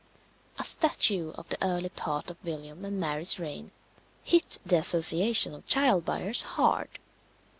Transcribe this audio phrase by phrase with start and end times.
[0.57, 3.69] A statute of the early part of William and Mary's reign
[4.23, 6.97] hit the association of child buyers hard.